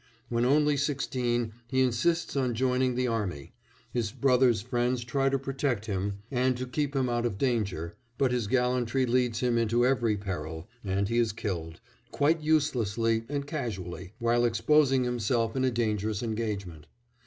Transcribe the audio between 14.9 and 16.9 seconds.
himself in a dangerous engagement.